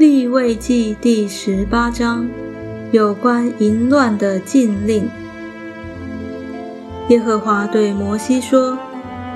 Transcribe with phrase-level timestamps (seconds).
[0.00, 2.26] 立位记第十八章，
[2.90, 5.06] 有关淫乱的禁令。
[7.08, 8.78] 耶和华对摩西说：“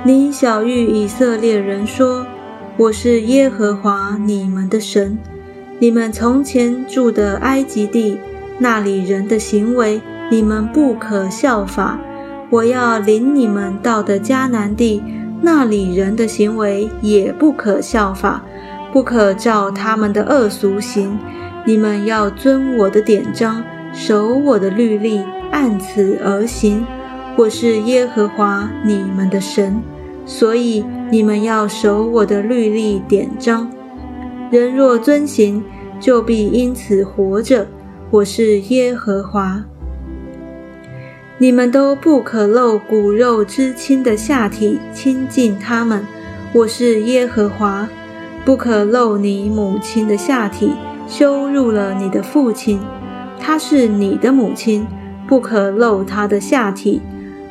[0.05, 2.27] 你小谕以色列人说：
[2.79, 5.19] 我是耶和华你们的神。
[5.79, 8.17] 你们从前住的埃及地，
[8.59, 10.01] 那里人的行为，
[10.31, 11.99] 你们不可效法；
[12.49, 15.03] 我要领你们到的迦南地，
[15.43, 18.43] 那里人的行为也不可效法。”
[18.95, 21.19] 不可照他们的恶俗行，
[21.67, 23.61] 你们要遵我的典章，
[23.93, 26.87] 守我的律例，按此而行。
[27.35, 29.83] 我是耶和华你们的神，
[30.25, 33.69] 所以你们要守我的律例典章。
[34.49, 35.65] 人若遵行，
[35.99, 37.67] 就必因此活着。
[38.13, 39.65] 我是耶和华。
[41.39, 46.07] 你们都不可露骨肉之亲的下体，亲近他们。
[46.53, 47.89] 我是耶和华。
[48.45, 50.73] 不可露你母亲的下体，
[51.09, 52.79] 羞辱了你的父亲。
[53.39, 54.87] 她是你的母亲，
[55.27, 57.01] 不可露她的下体。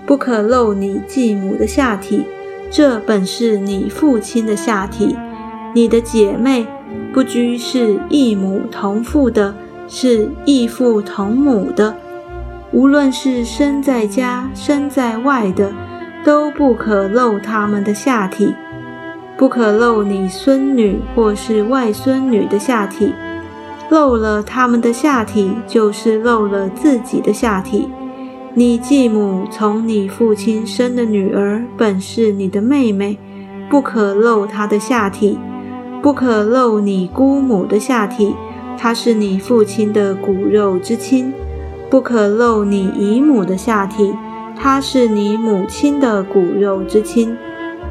[0.05, 2.25] 不可露你继母的下体，
[2.69, 5.15] 这本是你父亲的下体。
[5.73, 6.67] 你的姐妹
[7.13, 9.55] 不拘是异母同父的，
[9.87, 11.95] 是异父同母的，
[12.73, 15.71] 无论是生在家生在外的，
[16.25, 18.53] 都不可露他们的下体。
[19.37, 23.11] 不可露你孙女或是外孙女的下体，
[23.89, 27.89] 露了他们的下体，就是露了自己的下体。
[28.53, 33.17] 你继母从你父亲生的女儿，本是你的妹妹，
[33.69, 35.39] 不可露她的下体。
[36.01, 38.35] 不可露你姑母的下体，
[38.77, 41.33] 她是你父亲的骨肉之亲。
[41.89, 44.13] 不可露你姨母的下体，
[44.55, 47.35] 她是你母亲的骨肉之亲。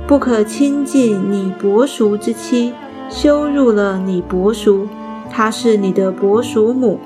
[0.06, 2.74] 不可亲近你伯叔之妻，
[3.08, 4.86] 羞辱了你伯叔，
[5.30, 6.98] 她是你的伯叔母；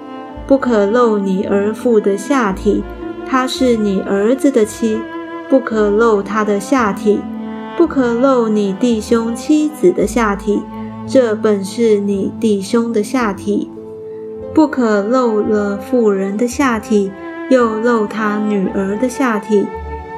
[0.46, 2.82] 不可露你儿妇的下体，
[3.28, 4.98] 她是你儿子的妻，
[5.48, 7.18] 不可露他的下体；
[7.76, 10.62] 不可露你弟兄妻子的下体，
[11.06, 13.68] 这本是你弟兄的下体；
[14.54, 17.12] 不可露了妇人的下体，
[17.50, 19.66] 又露他女儿的下体，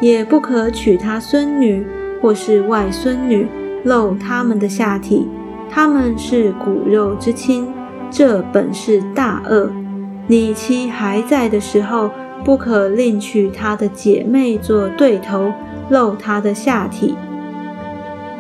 [0.01, 1.85] 也不可娶他孙女。
[2.21, 3.47] 或是外孙女
[3.85, 5.27] 露他们的下体，
[5.71, 7.69] 他们是骨肉之亲，
[8.11, 9.71] 这本是大恶。
[10.27, 12.11] 你妻还在的时候，
[12.45, 15.53] 不可另娶她的姐妹做对头，
[15.89, 17.15] 露她的下体。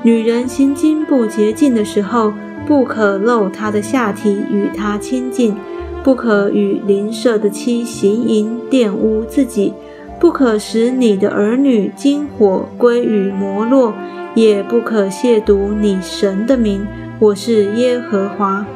[0.02, 2.32] 女人心经不洁净的时候，
[2.66, 5.56] 不可露她的下体与她亲近，
[6.04, 9.72] 不可与邻舍的妻行淫玷污自己。
[10.20, 13.94] 不可使你的儿女金火归于摩洛，
[14.34, 16.84] 也不可亵渎你神的名。
[17.20, 18.66] 我是耶和华。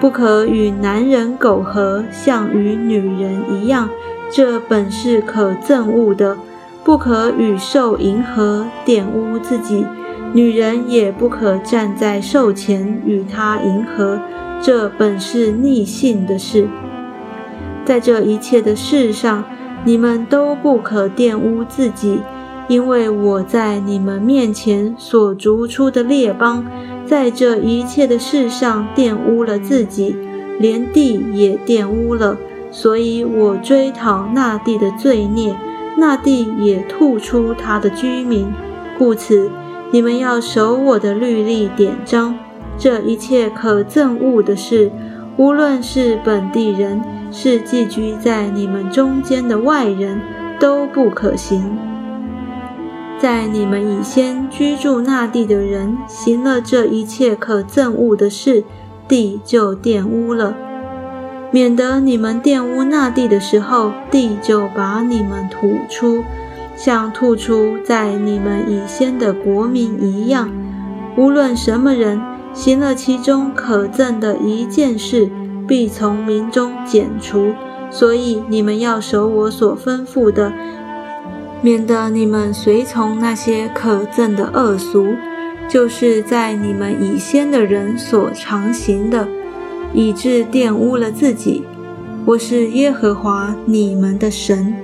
[0.00, 3.88] 不可与男人苟合，像与女人一样，
[4.32, 6.36] 这本是可憎恶的。
[6.82, 9.86] 不可与兽迎合，玷污自己。
[10.32, 14.20] 女人也不可站在兽前与他迎合，
[14.60, 16.66] 这本是逆性的事。
[17.84, 19.44] 在这一切的事上。
[19.84, 22.20] 你们都不可玷污自己，
[22.68, 26.64] 因为我在你们面前所逐出的列邦，
[27.06, 30.14] 在这一切的事上玷污了自己，
[30.58, 32.36] 连地也玷污了，
[32.70, 35.56] 所以我追讨那地的罪孽，
[35.96, 38.46] 那地也吐出他的居民。
[38.98, 39.50] 故此，
[39.90, 42.38] 你们要守我的律例典章，
[42.76, 44.92] 这一切可憎恶的事，
[45.38, 47.00] 无论是本地人。
[47.30, 50.20] 是寄居在你们中间的外人
[50.58, 51.76] 都不可行。
[53.18, 58.64] 在你们以先居住那地的人行了这一切可憎恶的事，
[59.06, 60.54] 地就玷污了，
[61.50, 66.24] 免得你们玷污那地的时候，地就把你们吐出，
[66.76, 70.50] 像吐出在你们以先的国民一样。
[71.16, 72.18] 无论什么人
[72.54, 75.28] 行了其中可憎的一件事。
[75.70, 77.54] 必从民中剪除，
[77.92, 80.52] 所以你们要守我所吩咐的，
[81.62, 85.14] 免得你们随从那些可憎的恶俗，
[85.68, 89.28] 就是在你们以先的人所常行的，
[89.94, 91.62] 以致玷污了自己。
[92.24, 94.74] 我是耶和华你们的神。